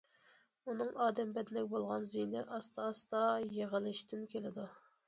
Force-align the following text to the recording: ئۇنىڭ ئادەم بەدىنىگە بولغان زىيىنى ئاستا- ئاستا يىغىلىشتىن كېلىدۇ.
ئۇنىڭ 0.71 0.89
ئادەم 1.05 1.35
بەدىنىگە 1.35 1.69
بولغان 1.75 2.09
زىيىنى 2.15 2.43
ئاستا- 2.57 2.87
ئاستا 2.89 3.23
يىغىلىشتىن 3.61 4.31
كېلىدۇ. 4.35 4.69